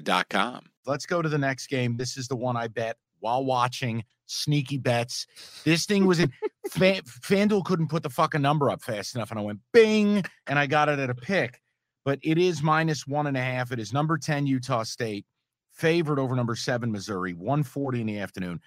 Serta.com. 0.00 0.66
Let's 0.86 1.06
go 1.06 1.22
to 1.22 1.28
the 1.28 1.38
next 1.38 1.68
game. 1.68 1.96
This 1.96 2.16
is 2.16 2.28
the 2.28 2.36
one 2.36 2.56
I 2.56 2.68
bet 2.68 2.96
while 3.20 3.44
watching 3.44 4.04
sneaky 4.26 4.78
bets. 4.78 5.26
This 5.64 5.86
thing 5.86 6.06
was 6.06 6.20
in 6.20 6.32
Fan, 6.70 7.02
FanDuel 7.02 7.64
couldn't 7.64 7.88
put 7.88 8.02
the 8.02 8.08
fucking 8.08 8.40
number 8.40 8.70
up 8.70 8.82
fast 8.82 9.14
enough, 9.14 9.30
and 9.30 9.38
I 9.38 9.42
went 9.42 9.60
bing, 9.72 10.24
and 10.46 10.58
I 10.58 10.66
got 10.66 10.88
it 10.88 10.98
at 10.98 11.10
a 11.10 11.14
pick 11.14 11.60
but 12.04 12.18
it 12.22 12.38
is 12.38 12.62
minus 12.62 13.06
one 13.06 13.26
and 13.26 13.36
a 13.36 13.42
half. 13.42 13.72
It 13.72 13.78
is 13.78 13.92
number 13.92 14.18
10, 14.18 14.46
Utah 14.46 14.82
State, 14.82 15.24
favored 15.70 16.18
over 16.18 16.34
number 16.34 16.56
seven, 16.56 16.90
Missouri, 16.90 17.32
140 17.34 18.00
in 18.00 18.06
the 18.06 18.18
afternoon. 18.18 18.60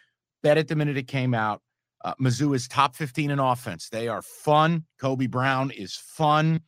Bet 0.43 0.57
at 0.57 0.67
the 0.67 0.75
minute 0.75 0.97
it 0.97 1.07
came 1.07 1.33
out. 1.33 1.61
Uh, 2.03 2.13
Mizzou 2.21 2.55
is 2.55 2.67
top 2.67 2.95
15 2.95 3.31
in 3.31 3.39
offense. 3.39 3.89
They 3.89 4.07
are 4.07 4.21
fun. 4.21 4.85
Kobe 4.99 5.27
Brown 5.27 5.71
is 5.71 5.95
fun. 5.95 6.61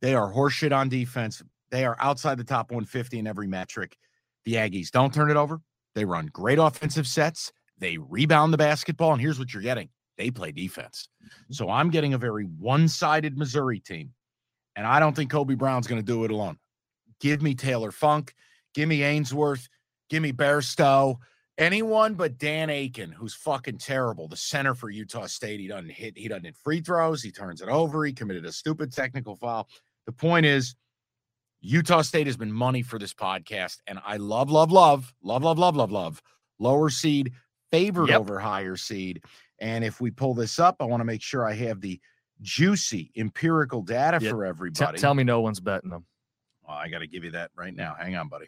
They 0.00 0.14
are 0.14 0.32
horseshit 0.32 0.74
on 0.74 0.88
defense. 0.88 1.42
They 1.70 1.84
are 1.84 1.96
outside 2.00 2.38
the 2.38 2.44
top 2.44 2.70
150 2.70 3.18
in 3.18 3.26
every 3.26 3.46
metric. 3.46 3.96
The 4.48 4.54
Aggies 4.54 4.90
don't 4.90 5.12
turn 5.12 5.30
it 5.30 5.36
over. 5.36 5.60
They 5.94 6.06
run 6.06 6.30
great 6.32 6.58
offensive 6.58 7.06
sets. 7.06 7.52
They 7.76 7.98
rebound 7.98 8.50
the 8.50 8.56
basketball. 8.56 9.12
And 9.12 9.20
here's 9.20 9.38
what 9.38 9.52
you're 9.52 9.62
getting 9.62 9.90
they 10.16 10.30
play 10.30 10.52
defense. 10.52 11.06
So 11.50 11.68
I'm 11.68 11.90
getting 11.90 12.14
a 12.14 12.18
very 12.18 12.44
one 12.44 12.88
sided 12.88 13.36
Missouri 13.36 13.78
team 13.78 14.14
and 14.74 14.86
I 14.86 15.00
don't 15.00 15.14
think 15.14 15.30
Kobe 15.30 15.54
Brown's 15.54 15.86
going 15.86 16.00
to 16.00 16.06
do 16.06 16.24
it 16.24 16.30
alone. 16.30 16.56
Give 17.20 17.42
me 17.42 17.54
Taylor 17.54 17.92
Funk. 17.92 18.34
Give 18.74 18.88
me 18.88 19.02
Ainsworth. 19.02 19.68
Give 20.08 20.22
me 20.22 20.32
Bairstow. 20.32 21.16
Anyone 21.58 22.14
but 22.14 22.38
Dan 22.38 22.70
Akin, 22.70 23.12
who's 23.12 23.34
fucking 23.34 23.76
terrible, 23.76 24.28
the 24.28 24.36
center 24.36 24.74
for 24.74 24.88
Utah 24.88 25.26
State. 25.26 25.60
He 25.60 25.68
doesn't 25.68 25.90
hit, 25.90 26.16
he 26.16 26.26
doesn't 26.26 26.46
hit 26.46 26.56
free 26.56 26.80
throws. 26.80 27.22
He 27.22 27.30
turns 27.30 27.60
it 27.60 27.68
over. 27.68 28.02
He 28.02 28.14
committed 28.14 28.46
a 28.46 28.52
stupid 28.52 28.94
technical 28.94 29.36
foul. 29.36 29.68
The 30.06 30.12
point 30.12 30.46
is, 30.46 30.74
Utah 31.60 32.02
State 32.02 32.26
has 32.26 32.36
been 32.36 32.52
money 32.52 32.82
for 32.82 32.98
this 32.98 33.14
podcast. 33.14 33.78
And 33.86 33.98
I 34.04 34.16
love, 34.16 34.50
love, 34.50 34.70
love, 34.70 35.12
love, 35.22 35.42
love, 35.42 35.58
love, 35.58 35.76
love, 35.76 35.90
love. 35.90 36.22
Lower 36.58 36.90
seed 36.90 37.32
favored 37.70 38.08
yep. 38.08 38.20
over 38.20 38.38
higher 38.38 38.76
seed. 38.76 39.22
And 39.60 39.84
if 39.84 40.00
we 40.00 40.10
pull 40.10 40.34
this 40.34 40.58
up, 40.58 40.76
I 40.80 40.84
want 40.84 41.00
to 41.00 41.04
make 41.04 41.22
sure 41.22 41.46
I 41.46 41.54
have 41.54 41.80
the 41.80 42.00
juicy 42.40 43.10
empirical 43.16 43.82
data 43.82 44.18
yeah, 44.20 44.30
for 44.30 44.44
everybody. 44.44 44.96
T- 44.96 45.00
tell 45.00 45.14
me 45.14 45.24
no 45.24 45.40
one's 45.40 45.60
betting 45.60 45.90
them. 45.90 46.06
Well, 46.66 46.76
I 46.76 46.88
got 46.88 46.98
to 47.00 47.06
give 47.06 47.24
you 47.24 47.32
that 47.32 47.50
right 47.56 47.74
now. 47.74 47.96
Hang 47.98 48.16
on, 48.16 48.28
buddy. 48.28 48.46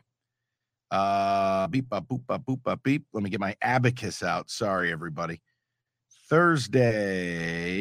Uh, 0.90 1.66
beep, 1.68 1.88
bop, 1.88 2.06
boop, 2.06 2.26
bop, 2.26 2.44
boop, 2.44 2.62
bop, 2.62 2.82
beep. 2.82 3.04
Let 3.12 3.22
me 3.22 3.30
get 3.30 3.40
my 3.40 3.56
abacus 3.62 4.22
out. 4.22 4.50
Sorry, 4.50 4.92
everybody. 4.92 5.40
Thursday, 6.28 7.78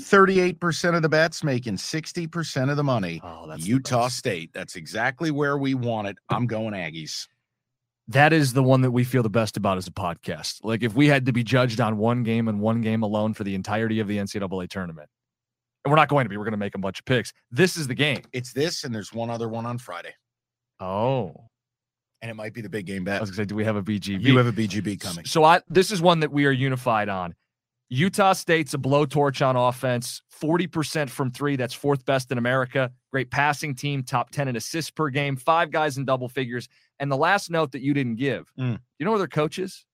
38% 0.00 0.96
of 0.96 1.02
the 1.02 1.08
bets 1.08 1.44
making 1.44 1.76
60% 1.76 2.70
of 2.70 2.76
the 2.76 2.84
money. 2.84 3.20
Oh, 3.22 3.46
that's 3.46 3.66
Utah 3.66 4.08
State. 4.08 4.50
That's 4.52 4.76
exactly 4.76 5.30
where 5.30 5.58
we 5.58 5.74
want 5.74 6.08
it. 6.08 6.16
I'm 6.28 6.46
going 6.46 6.74
Aggies 6.74 7.26
that 8.08 8.32
is 8.32 8.52
the 8.52 8.62
one 8.62 8.82
that 8.82 8.90
we 8.90 9.04
feel 9.04 9.22
the 9.22 9.30
best 9.30 9.56
about 9.56 9.78
as 9.78 9.86
a 9.86 9.92
podcast. 9.92 10.60
Like 10.64 10.82
if 10.82 10.94
we 10.94 11.08
had 11.08 11.26
to 11.26 11.32
be 11.32 11.42
judged 11.42 11.80
on 11.80 11.98
one 11.98 12.22
game 12.22 12.48
and 12.48 12.60
one 12.60 12.80
game 12.80 13.02
alone 13.02 13.34
for 13.34 13.44
the 13.44 13.54
entirety 13.54 14.00
of 14.00 14.08
the 14.08 14.18
NCAA 14.18 14.68
tournament, 14.68 15.08
and 15.84 15.90
we're 15.90 15.96
not 15.96 16.08
going 16.08 16.24
to 16.24 16.28
be, 16.28 16.36
we're 16.36 16.44
going 16.44 16.52
to 16.52 16.58
make 16.58 16.74
a 16.74 16.78
bunch 16.78 17.00
of 17.00 17.04
picks. 17.04 17.32
This 17.50 17.76
is 17.76 17.86
the 17.86 17.94
game. 17.94 18.22
It's 18.32 18.52
this, 18.52 18.84
and 18.84 18.94
there's 18.94 19.12
one 19.12 19.30
other 19.30 19.48
one 19.48 19.66
on 19.66 19.78
Friday. 19.78 20.14
Oh, 20.80 21.34
and 22.20 22.30
it 22.30 22.34
might 22.34 22.54
be 22.54 22.60
the 22.60 22.68
big 22.68 22.86
game 22.86 23.02
bet. 23.02 23.16
I 23.16 23.20
was 23.20 23.30
going 23.30 23.36
to 23.36 23.42
say, 23.42 23.46
do 23.46 23.56
we 23.56 23.64
have 23.64 23.74
a 23.74 23.82
BGB? 23.82 24.22
You 24.22 24.36
have 24.36 24.46
a 24.46 24.52
BGB 24.52 25.00
coming. 25.00 25.24
So 25.24 25.42
I, 25.42 25.60
this 25.68 25.90
is 25.90 26.00
one 26.00 26.20
that 26.20 26.30
we 26.30 26.46
are 26.46 26.52
unified 26.52 27.08
on. 27.08 27.34
Utah 27.92 28.32
State's 28.32 28.72
a 28.72 28.78
blowtorch 28.78 29.46
on 29.46 29.54
offense, 29.54 30.22
40% 30.40 31.10
from 31.10 31.30
three. 31.30 31.56
That's 31.56 31.74
fourth 31.74 32.06
best 32.06 32.32
in 32.32 32.38
America. 32.38 32.90
Great 33.10 33.30
passing 33.30 33.74
team, 33.74 34.02
top 34.02 34.30
10 34.30 34.48
in 34.48 34.56
assists 34.56 34.90
per 34.90 35.10
game, 35.10 35.36
five 35.36 35.70
guys 35.70 35.98
in 35.98 36.06
double 36.06 36.26
figures. 36.26 36.70
And 37.00 37.12
the 37.12 37.18
last 37.18 37.50
note 37.50 37.70
that 37.72 37.82
you 37.82 37.92
didn't 37.92 38.16
give, 38.16 38.50
mm. 38.58 38.78
you 38.98 39.04
know 39.04 39.10
where 39.10 39.18
their 39.18 39.28
coach 39.28 39.58
is? 39.58 39.84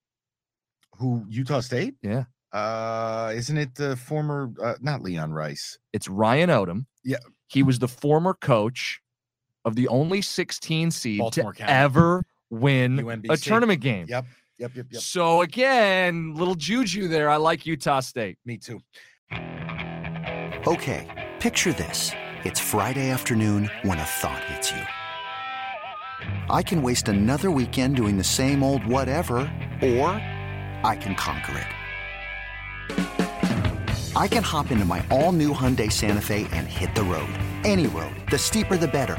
Who, 0.98 1.24
Utah 1.28 1.58
State? 1.58 1.96
Yeah. 2.00 2.26
Uh, 2.52 3.32
isn't 3.34 3.58
it 3.58 3.74
the 3.74 3.96
former, 3.96 4.52
uh, 4.62 4.74
not 4.80 5.02
Leon 5.02 5.32
Rice? 5.32 5.76
It's 5.92 6.06
Ryan 6.06 6.50
Odom. 6.50 6.86
Yeah. 7.02 7.16
He 7.48 7.64
was 7.64 7.80
the 7.80 7.88
former 7.88 8.34
coach 8.34 9.00
of 9.64 9.74
the 9.74 9.88
only 9.88 10.22
16 10.22 10.92
seed 10.92 11.18
Baltimore 11.18 11.52
to 11.52 11.58
County. 11.58 11.72
ever 11.72 12.24
win 12.48 12.98
UMBC. 12.98 13.32
a 13.32 13.36
tournament 13.38 13.80
game. 13.80 14.06
Yep. 14.08 14.24
Yep, 14.58 14.74
yep, 14.74 14.86
yep. 14.90 15.02
So 15.02 15.42
again, 15.42 16.34
little 16.34 16.56
juju 16.56 17.06
there. 17.08 17.30
I 17.30 17.36
like 17.36 17.64
Utah 17.64 18.00
State. 18.00 18.38
Me 18.44 18.56
too. 18.58 18.80
Okay, 20.66 21.06
picture 21.38 21.72
this. 21.72 22.10
It's 22.44 22.58
Friday 22.58 23.10
afternoon 23.10 23.70
when 23.82 23.98
a 23.98 24.04
thought 24.04 24.42
hits 24.44 24.72
you. 24.72 24.82
I 26.50 26.62
can 26.62 26.82
waste 26.82 27.08
another 27.08 27.50
weekend 27.50 27.96
doing 27.96 28.18
the 28.18 28.24
same 28.24 28.62
old 28.62 28.84
whatever, 28.84 29.38
or 29.82 30.10
I 30.82 30.96
can 31.00 31.14
conquer 31.14 31.58
it. 31.58 31.66
I 34.16 34.26
can 34.26 34.42
hop 34.42 34.72
into 34.72 34.84
my 34.84 35.06
all-new 35.10 35.52
Hyundai 35.54 35.92
Santa 35.92 36.20
Fe 36.20 36.48
and 36.50 36.66
hit 36.66 36.92
the 36.96 37.04
road. 37.04 37.30
Any 37.64 37.86
road. 37.86 38.16
The 38.30 38.38
steeper 38.38 38.76
the 38.76 38.88
better 38.88 39.18